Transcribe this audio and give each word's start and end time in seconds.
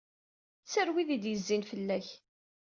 Tter 0.63 0.87
wid 0.93 1.09
ay 1.15 1.19
d-yezzin 1.23 1.63
fell-ak. 1.71 2.07